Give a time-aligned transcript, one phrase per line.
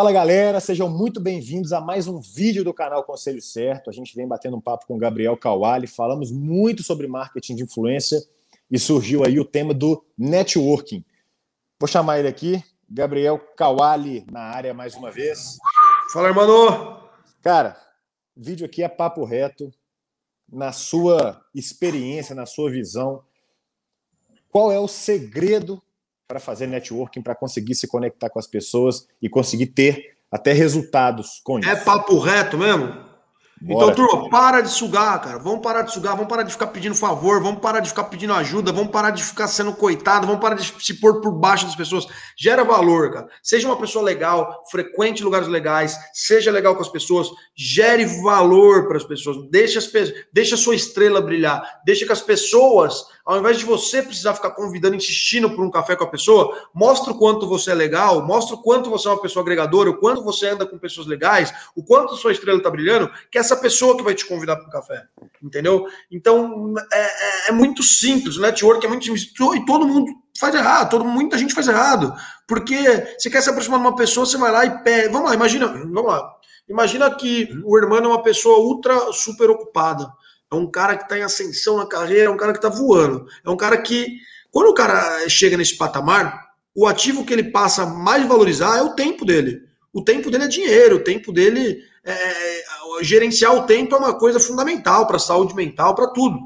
[0.00, 3.90] Fala galera, sejam muito bem-vindos a mais um vídeo do canal Conselho Certo.
[3.90, 7.64] A gente vem batendo um papo com o Gabriel Kawali, falamos muito sobre marketing de
[7.64, 8.18] influência
[8.70, 11.04] e surgiu aí o tema do networking.
[11.78, 15.58] Vou chamar ele aqui, Gabriel Kawali na área mais uma vez.
[16.10, 17.06] Fala, irmão!
[17.42, 17.76] Cara,
[18.34, 19.70] vídeo aqui é papo reto,
[20.50, 23.22] na sua experiência, na sua visão.
[24.48, 25.78] Qual é o segredo
[26.30, 31.40] para fazer networking, para conseguir se conectar com as pessoas e conseguir ter até resultados
[31.42, 31.70] com é isso.
[31.70, 33.09] É papo reto mesmo?
[33.62, 33.92] Bora.
[33.92, 35.38] Então, turma, para de sugar, cara.
[35.38, 38.32] Vamos parar de sugar, vamos parar de ficar pedindo favor, vamos parar de ficar pedindo
[38.32, 41.76] ajuda, vamos parar de ficar sendo coitado, vamos parar de se pôr por baixo das
[41.76, 42.06] pessoas.
[42.38, 43.28] Gera valor, cara.
[43.42, 48.96] Seja uma pessoa legal, frequente lugares legais, seja legal com as pessoas, gere valor para
[48.96, 49.36] as pessoas.
[49.50, 49.90] Deixa, as,
[50.32, 51.62] deixa a sua estrela brilhar.
[51.84, 55.94] Deixa que as pessoas, ao invés de você precisar ficar convidando, insistindo por um café
[55.96, 59.20] com a pessoa, mostra o quanto você é legal, mostra o quanto você é uma
[59.20, 63.10] pessoa agregadora, o quanto você anda com pessoas legais, o quanto sua estrela está brilhando,
[63.30, 65.04] que essa pessoa que vai te convidar para o café,
[65.42, 65.86] entendeu?
[66.10, 70.54] Então é, é, é, muito simples, o network é muito simples e todo mundo faz
[70.54, 72.14] errado, todo, muita gente faz errado,
[72.46, 72.76] porque
[73.18, 75.66] você quer se aproximar de uma pessoa, você vai lá e pede, vamos lá, imagina,
[75.66, 76.22] vamos lá,
[76.68, 80.10] imagina que o irmão é uma pessoa ultra super ocupada,
[80.50, 83.26] é um cara que está em ascensão na carreira, é um cara que está voando,
[83.44, 84.18] é um cara que,
[84.50, 88.94] quando o cara chega nesse patamar, o ativo que ele passa mais valorizar é o
[88.94, 89.62] tempo dele.
[89.92, 92.62] O tempo dele é dinheiro, o tempo dele é,
[93.02, 96.38] gerenciar o tempo é uma coisa fundamental para a saúde mental, para tudo.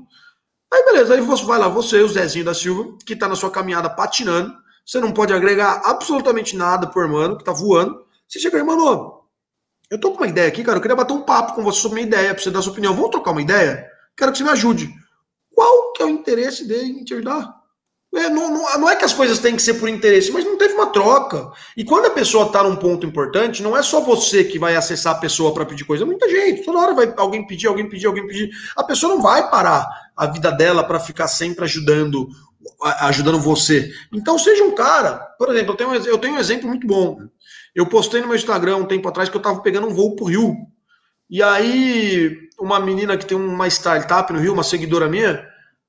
[0.72, 3.50] Aí beleza, aí você vai lá, você, o Zezinho da Silva, que está na sua
[3.50, 4.52] caminhada patinando,
[4.84, 8.04] você não pode agregar absolutamente nada por mano, que está voando.
[8.28, 9.22] Você chega aí, mano,
[9.90, 12.00] eu tô com uma ideia aqui, cara, eu queria bater um papo com você sobre
[12.00, 12.94] uma ideia, para você dar sua opinião.
[12.94, 13.88] Vamos trocar uma ideia?
[14.16, 14.92] Quero que você me ajude.
[15.54, 17.63] Qual que é o interesse dele em te ajudar?
[18.14, 20.56] É, não, não, não, é que as coisas têm que ser por interesse, mas não
[20.56, 21.50] teve uma troca.
[21.76, 25.16] E quando a pessoa está num ponto importante, não é só você que vai acessar
[25.16, 26.62] a pessoa para pedir coisa, é muita gente.
[26.62, 28.50] Toda hora vai alguém pedir, alguém pedir, alguém pedir.
[28.76, 32.28] A pessoa não vai parar a vida dela para ficar sempre ajudando
[33.00, 33.92] ajudando você.
[34.12, 37.18] Então seja um cara, por exemplo, eu tenho, eu tenho um exemplo muito bom.
[37.74, 40.26] Eu postei no meu Instagram um tempo atrás que eu estava pegando um voo pro
[40.26, 40.54] Rio.
[41.28, 45.44] E aí, uma menina que tem uma startup no Rio, uma seguidora minha,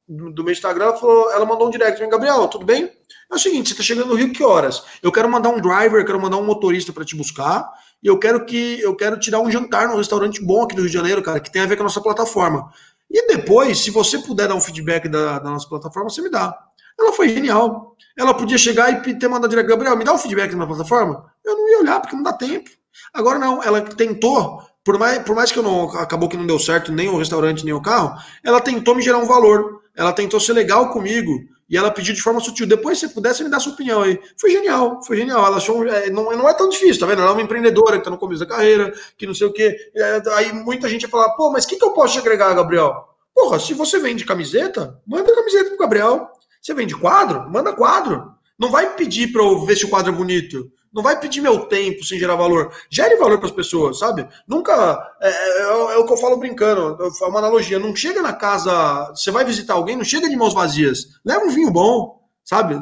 [0.08, 2.92] do meu Instagram, ela, falou, ela mandou um direct, Gabriel, tudo bem?
[3.32, 4.84] É o seguinte, você está chegando no Rio que horas?
[5.02, 7.68] Eu quero mandar um driver, quero mandar um motorista para te buscar,
[8.04, 10.82] e eu quero que eu quero te dar um jantar num restaurante bom aqui do
[10.82, 12.72] Rio de Janeiro, cara, que tem a ver com a nossa plataforma.
[13.10, 16.56] E depois, se você puder dar um feedback da, da nossa plataforma, você me dá.
[17.00, 17.96] Ela foi genial.
[18.18, 21.26] Ela podia chegar e ter mandado direto, Gabriel, me dá um feedback na plataforma?
[21.44, 22.70] Eu não ia olhar, porque não dá tempo.
[23.14, 26.58] Agora não, ela tentou, por mais, por mais que eu não acabou que não deu
[26.58, 30.40] certo nem o restaurante nem o carro, ela tentou me gerar um valor ela tentou
[30.40, 31.32] ser legal comigo
[31.70, 32.68] e ela pediu de forma sutil.
[32.68, 34.20] Depois, se pudesse, me dar sua opinião aí.
[34.38, 35.44] Foi genial, foi genial.
[35.46, 37.22] Ela achou, é, não, não é tão difícil, tá vendo?
[37.22, 39.76] Ela é uma empreendedora que tá no começo da carreira, que não sei o quê.
[39.96, 42.54] É, aí muita gente ia falar, pô, mas o que, que eu posso te agregar,
[42.54, 42.94] Gabriel?
[43.34, 46.30] Porra, se você vende camiseta, manda camiseta pro Gabriel.
[46.62, 47.50] Você vende quadro?
[47.50, 48.34] Manda quadro.
[48.60, 50.72] Não vai pedir para eu ver se o quadro é bonito.
[50.96, 52.72] Não vai pedir meu tempo sem gerar valor.
[52.90, 54.26] Gere valor para as pessoas, sabe?
[54.48, 54.74] Nunca.
[55.22, 56.98] É, é, é, o que eu falo brincando.
[57.04, 57.78] É uma analogia.
[57.78, 59.10] Não chega na casa.
[59.14, 61.08] Você vai visitar alguém, não chega de mãos vazias.
[61.26, 62.80] Leva um vinho bom, sabe?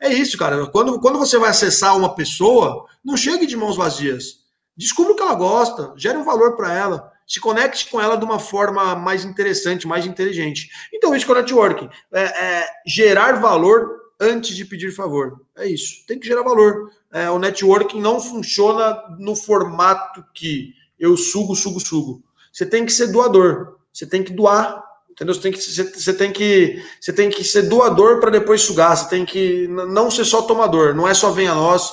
[0.00, 0.66] É isso, cara.
[0.66, 4.40] Quando, quando você vai acessar uma pessoa, não chegue de mãos vazias.
[4.76, 8.24] Descubra o que ela gosta, gere um valor para ela se conecte com ela de
[8.24, 10.70] uma forma mais interessante, mais inteligente.
[10.94, 11.90] Então, isso com o networking.
[12.10, 15.44] É, é, gerar valor antes de pedir favor.
[15.56, 16.06] É isso.
[16.06, 16.90] Tem que gerar valor.
[17.12, 22.22] É, o networking não funciona no formato que eu sugo, sugo, sugo.
[22.52, 23.76] Você tem que ser doador.
[23.92, 24.82] Você tem que doar.
[25.10, 25.34] Entendeu?
[25.34, 28.96] Você tem que, você, você tem que, você tem que ser doador para depois sugar.
[28.96, 30.94] Você tem que não ser só tomador.
[30.94, 31.90] Não é só venha nós.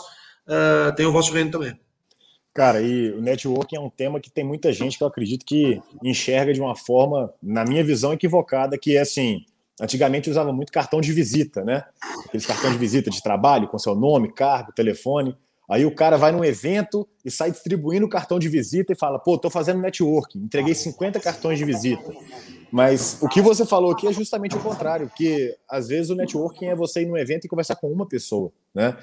[0.47, 1.79] Uh, tem o vosso reino também.
[2.53, 5.81] Cara, e o networking é um tema que tem muita gente que eu acredito que
[6.01, 9.45] enxerga de uma forma, na minha visão, equivocada, que é assim,
[9.81, 11.83] Antigamente usava muito cartão de visita, né?
[12.25, 15.35] Aqueles cartões de visita de trabalho com seu nome, cargo, telefone.
[15.69, 19.19] Aí o cara vai num evento e sai distribuindo o cartão de visita e fala:
[19.19, 22.13] pô, tô fazendo networking, entreguei 50 cartões de visita.
[22.71, 26.67] Mas o que você falou aqui é justamente o contrário, que às vezes o networking
[26.67, 28.97] é você ir num evento e conversar com uma pessoa, né?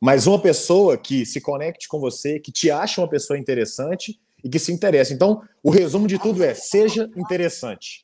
[0.00, 4.48] Mas uma pessoa que se conecte com você, que te acha uma pessoa interessante e
[4.48, 5.14] que se interessa.
[5.14, 8.03] Então, o resumo de tudo é: seja interessante.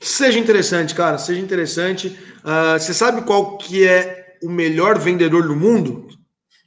[0.00, 2.08] Seja interessante, cara, seja interessante.
[2.44, 6.08] Uh, você sabe qual que é o melhor vendedor do mundo?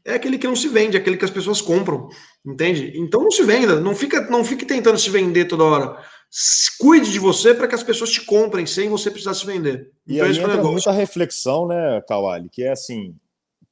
[0.03, 2.09] É aquele que não se vende, aquele que as pessoas compram,
[2.45, 2.91] entende?
[2.95, 6.03] Então não se venda, não fica, não fique tentando se vender toda hora.
[6.79, 9.91] Cuide de você para que as pessoas te comprem sem você precisar se vender.
[10.07, 13.15] E então, aí entra muita reflexão, né, Kawali, que é assim,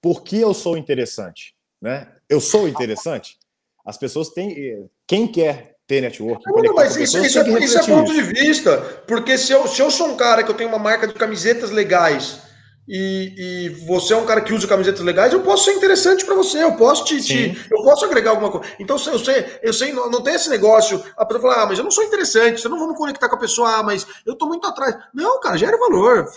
[0.01, 1.55] por que eu sou interessante?
[1.81, 2.11] né?
[2.27, 3.37] Eu sou interessante?
[3.85, 4.89] As pessoas têm.
[5.07, 6.43] Quem quer ter network?
[6.45, 8.77] Não, mas isso, isso, é, isso é ponto de vista.
[9.07, 11.71] Porque se eu, se eu sou um cara que eu tenho uma marca de camisetas
[11.71, 12.41] legais
[12.87, 16.35] e, e, você é um cara que usa camisetas legais, eu posso ser interessante para
[16.35, 18.67] você, eu posso te, te, eu posso agregar alguma coisa.
[18.79, 21.79] Então, eu sei, eu sei, não, não tem esse negócio, a pessoa fala, ah, mas
[21.79, 24.45] eu não sou interessante, você não vamos conectar com a pessoa, ah, mas eu tô
[24.45, 24.95] muito atrás.
[25.13, 26.27] Não, cara, gera valor,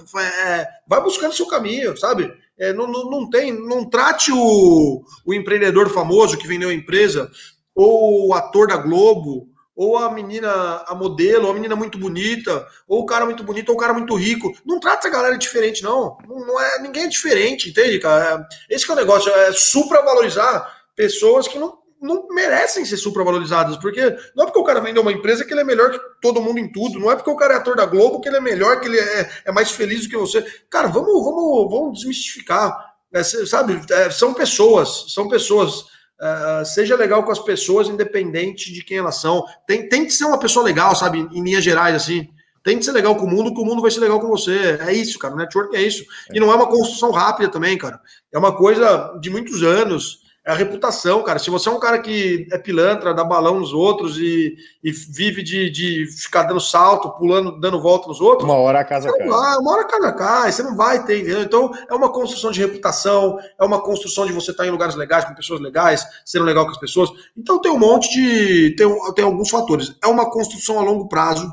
[0.47, 2.33] é, vai buscando seu caminho, sabe?
[2.59, 7.31] É, não, não, não, tem, não trate o, o empreendedor famoso que vendeu a empresa,
[7.75, 12.67] ou o ator da Globo, ou a menina, a modelo, ou a menina muito bonita,
[12.87, 14.53] ou o cara muito bonito, ou o cara muito rico.
[14.65, 16.17] Não trata essa galera diferente, não.
[16.29, 18.47] Não, não é, ninguém é diferente, entende, cara?
[18.69, 24.03] É, esse é o negócio, é supravalorizar pessoas que não, não merecem ser supravalorizadas, porque
[24.37, 26.59] não é porque o cara vendeu uma empresa que ele é melhor que todo mundo
[26.59, 28.81] em tudo, não é porque o cara é ator da Globo que ele é melhor,
[28.81, 30.43] que ele é, é mais feliz do que você.
[30.69, 32.93] Cara, vamos, vamos, vamos desmistificar.
[33.15, 35.85] É, sabe, é, são pessoas, são pessoas
[36.23, 39.45] Uh, seja legal com as pessoas, independente de quem elas são.
[39.67, 41.19] Tem, tem que ser uma pessoa legal, sabe?
[41.19, 42.29] Em linhas gerais, assim.
[42.63, 44.79] Tem que ser legal com o mundo, que o mundo vai ser legal com você.
[44.87, 45.35] É isso, cara.
[45.35, 46.05] O network é isso.
[46.31, 46.37] É.
[46.37, 48.01] E não é uma construção rápida também, cara.
[48.33, 51.39] É uma coisa de muitos anos é a reputação, cara.
[51.39, 55.41] Se você é um cara que é pilantra, dá balão nos outros e, e vive
[55.41, 58.49] de, de ficar dando salto, pulando, dando volta nos outros.
[58.49, 59.29] Uma hora a casa cai.
[59.29, 61.43] Vai, uma hora a casa cai, você não vai ter, entendeu?
[61.43, 65.25] Então, é uma construção de reputação, é uma construção de você estar em lugares legais,
[65.25, 67.11] com pessoas legais, sendo legal com as pessoas.
[67.37, 68.75] Então, tem um monte de.
[68.75, 69.95] Tem, tem alguns fatores.
[70.03, 71.49] É uma construção a longo prazo,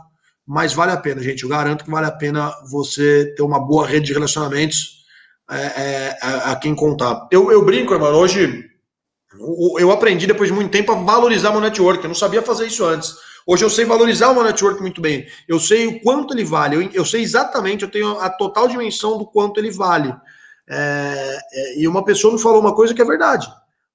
[0.47, 1.44] mas vale a pena, gente.
[1.44, 4.97] Eu garanto que vale a pena você ter uma boa rede de relacionamentos.
[5.51, 7.27] É, é, a, a quem contar.
[7.31, 8.69] Eu, eu brinco, irmão, hoje
[9.80, 12.04] eu aprendi depois de muito tempo a valorizar meu network.
[12.04, 13.16] Eu não sabia fazer isso antes.
[13.46, 15.28] Hoje eu sei valorizar o meu network muito bem.
[15.48, 16.76] Eu sei o quanto ele vale.
[16.76, 20.14] Eu, eu sei exatamente, eu tenho a total dimensão do quanto ele vale.
[20.68, 23.48] É, é, e uma pessoa me falou uma coisa que é verdade.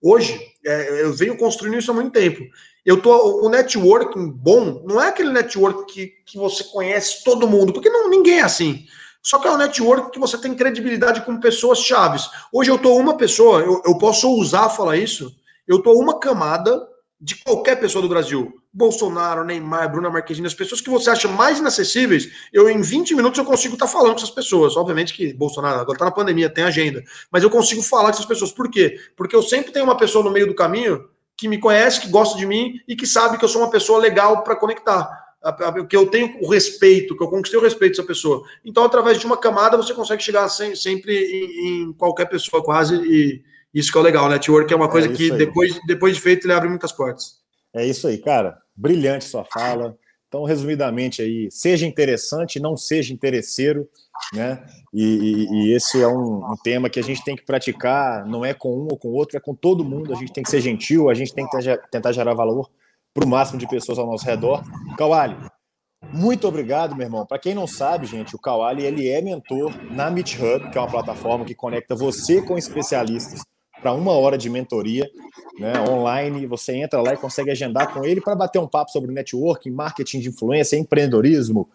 [0.02, 2.42] Hoje, é, eu venho construindo isso há muito tempo.
[2.84, 7.72] Eu tô, o networking bom não é aquele network que, que você conhece todo mundo,
[7.72, 8.84] porque não, ninguém é assim.
[9.24, 12.28] Só que é um network que você tem credibilidade com pessoas chaves.
[12.52, 15.34] Hoje eu tô uma pessoa, eu, eu posso ousar falar isso,
[15.66, 16.86] eu tô uma camada
[17.18, 18.52] de qualquer pessoa do Brasil.
[18.70, 23.38] Bolsonaro, Neymar, Bruna Marquezine, as pessoas que você acha mais inacessíveis, eu em 20 minutos
[23.38, 24.76] eu consigo estar tá falando com essas pessoas.
[24.76, 28.26] Obviamente que Bolsonaro agora está na pandemia, tem agenda, mas eu consigo falar com essas
[28.26, 28.52] pessoas.
[28.52, 28.98] Por quê?
[29.16, 32.36] Porque eu sempre tenho uma pessoa no meio do caminho que me conhece, que gosta
[32.36, 35.24] de mim e que sabe que eu sou uma pessoa legal para conectar
[35.88, 38.42] que eu tenho o respeito, que eu conquistei o respeito dessa pessoa.
[38.64, 42.94] Então, através de uma camada, você consegue chegar sem, sempre em, em, qualquer pessoa, quase,
[42.96, 43.42] e
[43.72, 44.28] isso que é o legal.
[44.28, 47.42] Network é uma coisa é que, depois, depois de feito, ele abre muitas portas.
[47.74, 48.56] É isso aí, cara.
[48.74, 49.96] Brilhante sua fala.
[50.28, 53.88] Então, resumidamente aí, seja interessante, não seja interesseiro,
[54.32, 54.64] né?
[54.92, 58.44] E, e, e esse é um, um, tema que a gente tem que praticar, não
[58.44, 60.12] é com um ou com o outro, é com todo mundo.
[60.12, 61.58] A gente tem que ser gentil, a gente tem que
[61.90, 62.68] tentar gerar valor
[63.14, 64.62] para o máximo de pessoas ao nosso redor.
[64.98, 65.36] Kawali,
[66.12, 67.24] muito obrigado, meu irmão.
[67.24, 70.80] Para quem não sabe, gente, o Kawali ele é mentor na Meet Hub, que é
[70.80, 73.40] uma plataforma que conecta você com especialistas
[73.80, 75.08] para uma hora de mentoria
[75.58, 76.46] né, online.
[76.46, 80.20] Você entra lá e consegue agendar com ele para bater um papo sobre networking, marketing
[80.20, 81.68] de influência, empreendedorismo,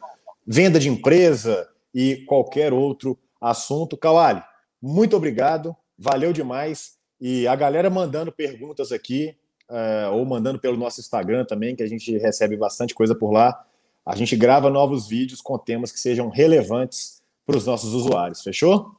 [0.46, 3.98] venda de empresa e qualquer outro assunto.
[3.98, 4.44] Kawali,
[4.82, 6.98] muito obrigado, valeu demais.
[7.22, 9.36] E a galera mandando perguntas aqui,
[9.70, 13.64] uh, ou mandando pelo nosso Instagram também, que a gente recebe bastante coisa por lá.
[14.06, 18.42] A gente grava novos vídeos com temas que sejam relevantes para os nossos usuários.
[18.42, 18.92] Fechou?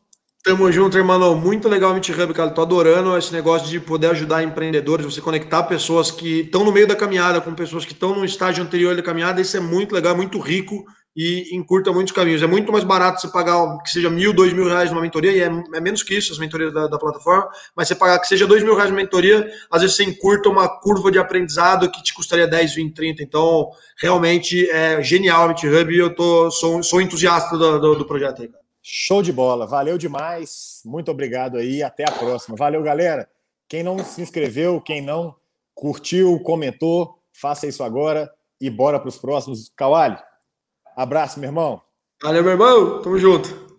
[0.42, 1.36] Tamo junto, irmão.
[1.36, 2.50] Muito legal o Meet Hub, cara.
[2.50, 6.86] Tô adorando esse negócio de poder ajudar empreendedores, você conectar pessoas que estão no meio
[6.86, 9.40] da caminhada com pessoas que estão no estágio anterior da caminhada.
[9.40, 12.42] Isso é muito legal, muito rico e encurta muitos caminhos.
[12.42, 15.40] É muito mais barato você pagar que seja mil, dois mil reais numa mentoria, e
[15.40, 18.46] é, é menos que isso as mentorias da, da, plataforma, mas você pagar que seja
[18.46, 22.14] dois mil reais numa mentoria, às vezes você encurta uma curva de aprendizado que te
[22.14, 23.22] custaria 10, 20, 30.
[23.22, 28.04] Então, realmente é genial o MeetHub e eu tô, sou, sou entusiasta do, do, do
[28.04, 28.50] projeto aí.
[28.82, 32.56] Show de bola, valeu demais, muito obrigado aí, até a próxima.
[32.56, 33.28] Valeu, galera.
[33.68, 35.36] Quem não se inscreveu, quem não
[35.74, 39.70] curtiu, comentou, faça isso agora e bora para os próximos.
[39.76, 40.18] Kawali,
[41.00, 41.80] Abraço, meu irmão.
[42.22, 43.00] Valeu, meu irmão.
[43.00, 43.69] Tamo junto.